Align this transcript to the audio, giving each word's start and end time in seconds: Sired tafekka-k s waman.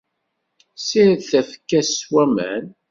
Sired 0.87 1.21
tafekka-k 1.29 1.85
s 1.95 1.99
waman. 2.13 2.63